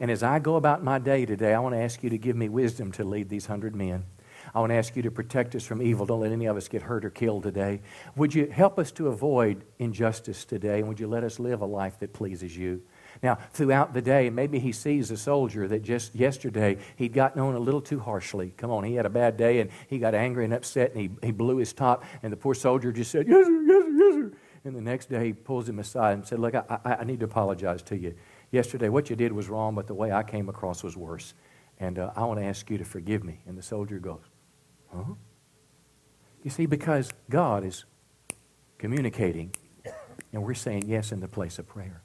[0.00, 2.34] And as I go about my day today, I want to ask you to give
[2.34, 4.04] me wisdom to lead these hundred men.
[4.52, 6.04] I want to ask you to protect us from evil.
[6.04, 7.80] Don't let any of us get hurt or killed today.
[8.16, 10.80] Would you help us to avoid injustice today?
[10.80, 12.82] And would you let us live a life that pleases you?
[13.22, 17.54] Now, throughout the day, maybe he sees a soldier that just yesterday he'd gotten on
[17.54, 18.52] a little too harshly.
[18.56, 21.10] Come on, he had a bad day and he got angry and upset and he,
[21.26, 24.14] he blew his top, and the poor soldier just said, Yes, sir, yes, sir, yes,
[24.14, 24.32] sir.
[24.64, 27.20] And the next day he pulls him aside and said, Look, I, I, I need
[27.20, 28.14] to apologize to you.
[28.50, 31.34] Yesterday, what you did was wrong, but the way I came across was worse.
[31.78, 33.40] And uh, I want to ask you to forgive me.
[33.46, 34.24] And the soldier goes,
[34.94, 35.14] Huh?
[36.42, 37.84] You see, because God is
[38.78, 39.52] communicating,
[40.32, 42.02] and we're saying yes in the place of prayer.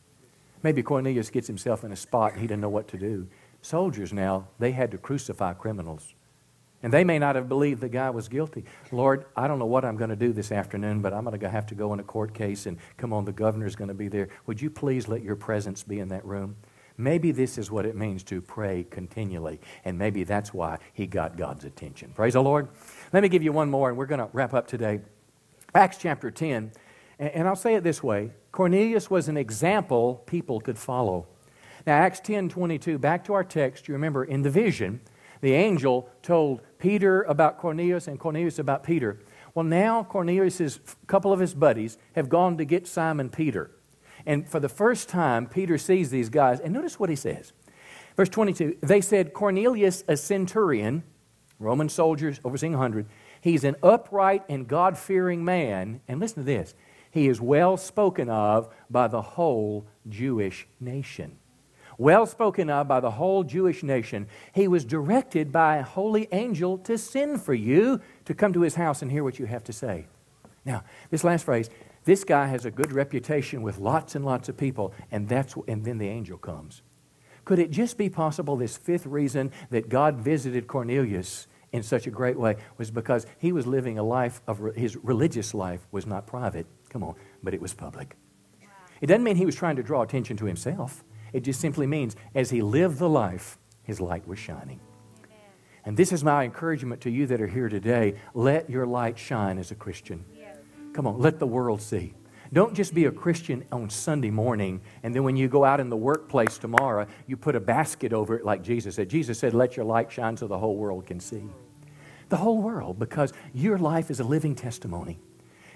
[0.63, 3.28] Maybe Cornelius gets himself in a spot he didn't know what to do.
[3.62, 6.13] Soldiers now, they had to crucify criminals.
[6.84, 8.65] And they may not have believed the guy was guilty.
[8.91, 11.50] Lord, I don't know what I'm going to do this afternoon, but I'm going to
[11.50, 14.08] have to go in a court case and come on, the governor's going to be
[14.08, 14.30] there.
[14.47, 16.56] Would you please let your presence be in that room?
[16.97, 21.38] Maybe this is what it means to pray continually, and maybe that's why he got
[21.38, 22.12] God's attention.
[22.15, 22.67] Praise the Lord.
[23.13, 25.02] Let me give you one more, and we're going to wrap up today.
[25.74, 26.71] Acts chapter 10,
[27.21, 31.27] and I'll say it this way Cornelius was an example people could follow.
[31.86, 35.01] Now, Acts 10 22, back to our text, you remember in the vision,
[35.41, 39.19] the angel told Peter about Cornelius and Cornelius about Peter.
[39.53, 43.71] Well, now Cornelius' couple of his buddies have gone to get Simon Peter.
[44.25, 46.60] And for the first time, Peter sees these guys.
[46.60, 47.53] And notice what he says.
[48.15, 51.03] Verse 22 They said, Cornelius, a centurion,
[51.59, 53.07] Roman soldiers overseeing 100,
[53.41, 56.01] he's an upright and God fearing man.
[56.07, 56.76] And listen to this
[57.12, 61.38] he is well spoken of by the whole Jewish nation.
[61.97, 64.28] Well spoken of by the whole Jewish nation.
[64.53, 68.76] He was directed by a holy angel to send for you to come to his
[68.76, 70.07] house and hear what you have to say.
[70.66, 71.70] Now, this last phrase,
[72.05, 75.86] this guy has a good reputation with lots and lots of people, and, that's, and
[75.86, 76.82] then the angel comes.
[77.45, 82.12] Could it just be possible, this fifth reason that God visited Cornelius in such a
[82.12, 86.28] great way was because he was living a life of his religious life was not
[86.28, 86.68] private.
[86.91, 88.17] Come on, but it was public.
[88.99, 91.05] It doesn't mean he was trying to draw attention to himself.
[91.31, 94.81] It just simply means as he lived the life, his light was shining.
[95.85, 98.15] And this is my encouragement to you that are here today.
[98.33, 100.25] Let your light shine as a Christian.
[100.91, 102.13] Come on, let the world see.
[102.51, 105.87] Don't just be a Christian on Sunday morning, and then when you go out in
[105.87, 109.07] the workplace tomorrow, you put a basket over it like Jesus said.
[109.07, 111.45] Jesus said, Let your light shine so the whole world can see.
[112.27, 115.21] The whole world, because your life is a living testimony.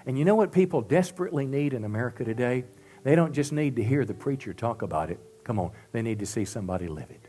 [0.06, 2.66] And you know what people desperately need in America today?
[3.04, 5.20] They don't just need to hear the preacher talk about it.
[5.44, 7.22] Come on, they need to see somebody live it.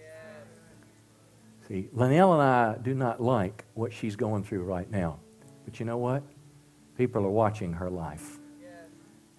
[1.69, 5.19] See, Linnell and I do not like what she's going through right now.
[5.65, 6.23] But you know what?
[6.97, 8.39] People are watching her life.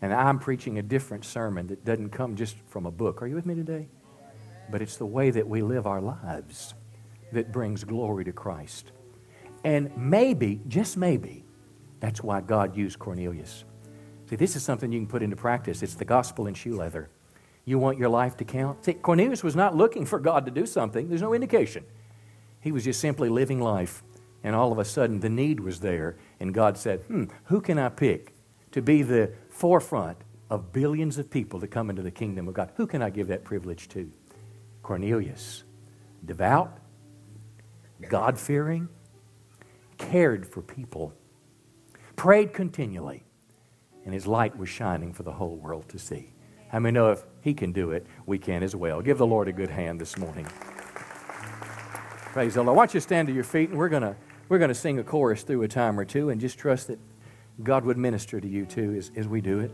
[0.01, 3.21] And I'm preaching a different sermon that doesn't come just from a book.
[3.21, 3.88] Are you with me today?
[4.69, 6.75] But it's the way that we live our lives
[7.31, 8.91] that brings glory to Christ.
[9.63, 11.45] And maybe, just maybe,
[11.99, 13.65] that's why God used Cornelius.
[14.29, 15.81] See, this is something you can put into practice.
[15.81, 17.09] It's the gospel in shoe leather.
[17.65, 18.85] You want your life to count?
[18.85, 21.85] See, Cornelius was not looking for God to do something, there's no indication.
[22.61, 24.03] He was just simply living life.
[24.43, 26.17] And all of a sudden, the need was there.
[26.39, 28.33] And God said, Hmm, who can I pick
[28.71, 30.17] to be the forefront
[30.49, 32.71] of billions of people to come into the kingdom of God.
[32.75, 34.11] Who can I give that privilege to?
[34.83, 35.63] Cornelius.
[36.25, 36.77] Devout,
[38.09, 38.87] God fearing,
[39.97, 41.13] cared for people,
[42.18, 43.24] prayed continually,
[44.03, 46.34] and his light was shining for the whole world to see.
[46.70, 49.01] How many know if he can do it, we can as well?
[49.01, 50.45] Give the Lord a good hand this morning.
[52.34, 52.76] Praise the Lord.
[52.76, 54.15] Why don't you stand to your feet and we're going to
[54.49, 56.99] we're to sing a chorus through a time or two and just trust that
[57.63, 59.72] God would minister to you too as, as we do it.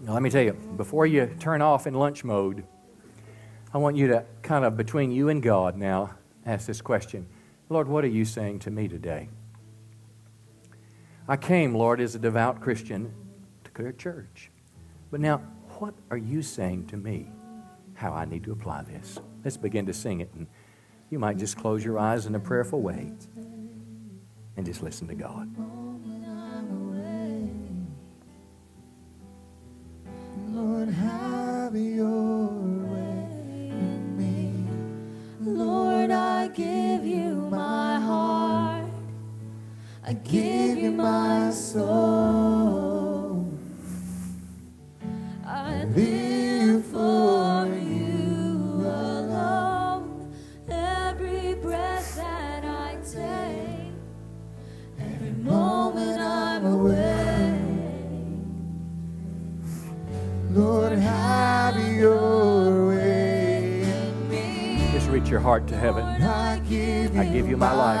[0.00, 2.64] Now, let me tell you, before you turn off in lunch mode,
[3.74, 6.14] I want you to kind of, between you and God now,
[6.46, 7.26] ask this question
[7.68, 9.28] Lord, what are you saying to me today?
[11.26, 13.12] I came, Lord, as a devout Christian
[13.64, 14.50] to clear church.
[15.10, 15.38] But now,
[15.78, 17.30] what are you saying to me
[17.94, 19.18] how I need to apply this?
[19.44, 20.30] Let's begin to sing it.
[20.34, 20.46] And
[21.10, 23.12] you might just close your eyes in a prayerful way
[24.56, 25.48] and just listen to God.
[30.50, 34.64] Lord, have your way in me.
[35.40, 35.87] Lord,
[36.54, 38.86] give you my heart.
[40.04, 43.46] I give you my soul.
[45.44, 46.37] I live
[65.26, 66.04] your heart to heaven.
[66.04, 68.00] I give you, my life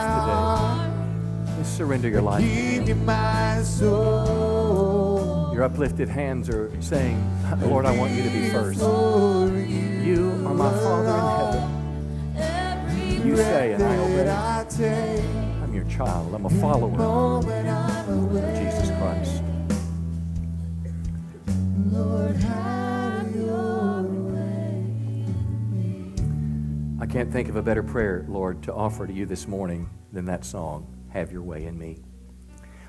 [1.46, 1.56] today.
[1.58, 2.44] Just surrender your life.
[5.52, 7.18] Your uplifted hands are saying,
[7.62, 8.78] Lord, I want you to be first.
[8.80, 13.26] You, are my Father in heaven.
[13.26, 14.24] You say, and I obey.
[15.62, 16.34] I'm your child.
[16.34, 17.44] I'm a follower of.
[17.44, 19.42] Jesus Christ.
[21.90, 22.36] Lord,
[27.08, 30.44] can't think of a better prayer, Lord, to offer to you this morning than that
[30.44, 31.96] song, Have Your Way in Me.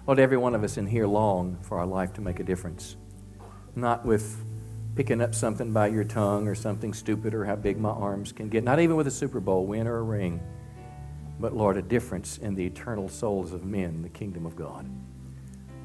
[0.06, 2.98] Lord, every one of us in here long for our life to make a difference.
[3.78, 4.44] Not with
[4.96, 8.50] picking up something by your tongue or something stupid or how big my arms can
[8.50, 10.42] get, not even with a Super Bowl win or a ring,
[11.40, 14.86] but, Lord, a difference in the eternal souls of men, the kingdom of God.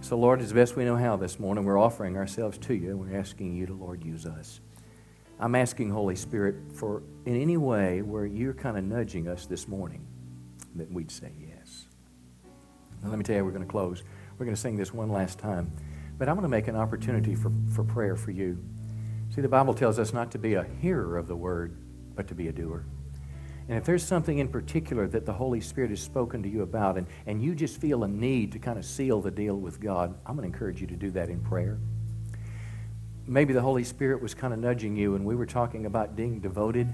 [0.01, 2.99] So, Lord, as best we know how this morning, we're offering ourselves to you and
[2.99, 4.61] we're asking you to, Lord, use us.
[5.41, 9.67] I'm asking, Holy Spirit, for in any way where you're kind of nudging us this
[9.67, 10.07] morning,
[10.77, 11.87] that we'd say yes.
[13.03, 14.03] Now, let me tell you, we're going to close.
[14.39, 15.73] We're going to sing this one last time.
[16.19, 18.63] But I'm going to make an opportunity for, for prayer for you.
[19.35, 21.77] See, the Bible tells us not to be a hearer of the word,
[22.15, 22.85] but to be a doer.
[23.69, 26.99] And if there's something in particular that the Holy Spirit has spoken to you about,
[26.99, 30.15] and, and you just feel a need to kind of seal the deal with God,
[30.27, 31.79] I'm going to encourage you to do that in prayer.
[33.27, 36.41] Maybe the Holy Spirit was kind of nudging you, and we were talking about being
[36.41, 36.93] devoted.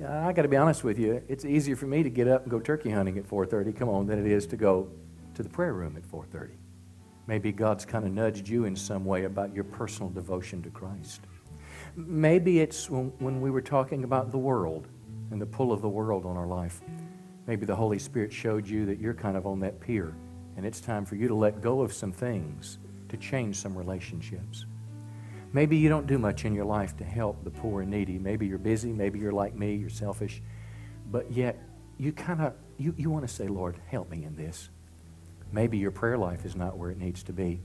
[0.00, 1.22] Yeah, I got to be honest with you.
[1.28, 3.76] It's easier for me to get up and go turkey hunting at 4:30.
[3.76, 4.88] Come on, than it is to go
[5.34, 6.52] to the prayer room at 4:30.
[7.26, 11.20] Maybe God's kind of nudged you in some way about your personal devotion to Christ.
[11.94, 14.88] Maybe it's when, when we were talking about the world
[15.30, 16.80] and the pull of the world on our life.
[17.46, 20.14] Maybe the Holy Spirit showed you that you're kind of on that pier,
[20.56, 22.78] and it's time for you to let go of some things
[23.10, 24.64] to change some relationships.
[25.52, 28.18] Maybe you don't do much in your life to help the poor and needy.
[28.18, 28.92] Maybe you're busy.
[28.92, 30.42] Maybe you're like me, you're selfish.
[31.10, 31.58] But yet,
[31.96, 34.70] you kind of you, you want to say, Lord, help me in this.
[35.50, 37.60] Maybe your prayer life is not where it needs to be.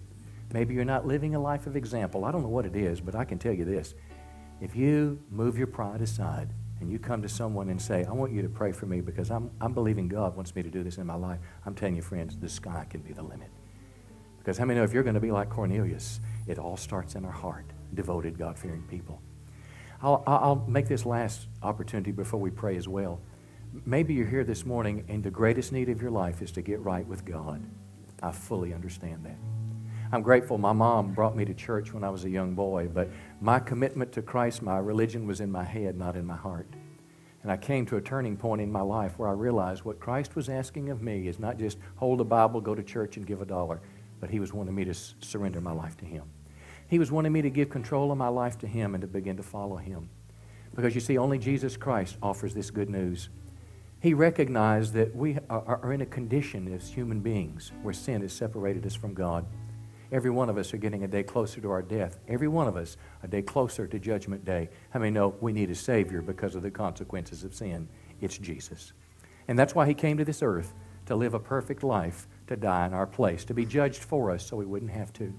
[0.51, 2.25] Maybe you're not living a life of example.
[2.25, 3.93] I don't know what it is, but I can tell you this.
[4.61, 8.31] If you move your pride aside and you come to someone and say, I want
[8.31, 10.97] you to pray for me because I'm, I'm believing God wants me to do this
[10.97, 13.49] in my life, I'm telling you, friends, the sky can be the limit.
[14.37, 17.25] Because how many know if you're going to be like Cornelius, it all starts in
[17.25, 19.21] our heart, devoted, God fearing people.
[20.01, 23.21] I'll, I'll make this last opportunity before we pray as well.
[23.85, 26.79] Maybe you're here this morning and the greatest need of your life is to get
[26.81, 27.63] right with God.
[28.21, 29.37] I fully understand that.
[30.11, 33.09] I'm grateful my mom brought me to church when I was a young boy, but
[33.41, 36.67] my commitment to Christ, my religion was in my head, not in my heart.
[37.41, 40.35] And I came to a turning point in my life where I realized what Christ
[40.35, 43.41] was asking of me is not just hold a Bible, go to church, and give
[43.41, 43.81] a dollar,
[44.19, 46.23] but He was wanting me to surrender my life to Him.
[46.93, 49.35] He was wanting me to give control of my life to Him and to begin
[49.37, 50.11] to follow Him.
[50.75, 53.29] Because you see, only Jesus Christ offers this good news.
[53.99, 58.85] He recognized that we are in a condition as human beings where sin has separated
[58.85, 59.47] us from God.
[60.11, 62.19] Every one of us are getting a day closer to our death.
[62.27, 64.69] Every one of us a day closer to Judgment Day.
[64.91, 67.89] How many know we need a Savior because of the consequences of sin?
[68.21, 68.93] It's Jesus.
[69.47, 70.75] And that's why He came to this earth
[71.07, 74.45] to live a perfect life, to die in our place, to be judged for us
[74.45, 75.33] so we wouldn't have to.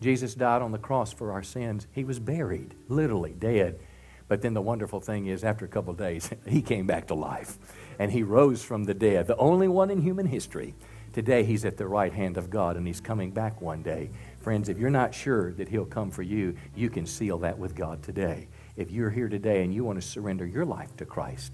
[0.00, 1.86] Jesus died on the cross for our sins.
[1.92, 3.80] He was buried, literally dead.
[4.28, 7.56] But then the wonderful thing is, after a couple days, he came back to life
[7.98, 10.74] and he rose from the dead, the only one in human history
[11.12, 14.10] Today, he's at the right hand of God and he's coming back one day.
[14.40, 17.74] Friends, if you're not sure that he'll come for you, you can seal that with
[17.74, 18.48] God today.
[18.76, 21.52] If you're here today and you want to surrender your life to Christ,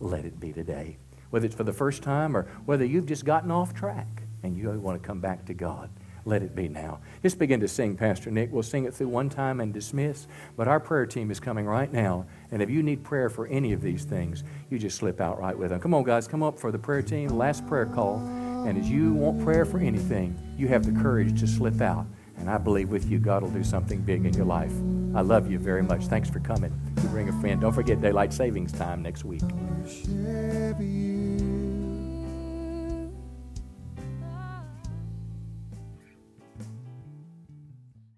[0.00, 0.98] let it be today.
[1.30, 4.70] Whether it's for the first time or whether you've just gotten off track and you
[4.72, 5.88] want to come back to God,
[6.26, 7.00] let it be now.
[7.22, 8.52] Just begin to sing, Pastor Nick.
[8.52, 10.26] We'll sing it through one time and dismiss.
[10.56, 12.26] But our prayer team is coming right now.
[12.50, 15.56] And if you need prayer for any of these things, you just slip out right
[15.56, 15.80] with them.
[15.80, 17.28] Come on, guys, come up for the prayer team.
[17.30, 18.18] Last prayer call.
[18.66, 22.06] And as you want prayer for anything, you have the courage to slip out.
[22.38, 24.72] And I believe with you, God will do something big in your life.
[25.14, 26.04] I love you very much.
[26.06, 26.72] Thanks for coming.
[27.02, 27.60] You bring a friend.
[27.60, 29.42] Don't forget daylight savings time next week.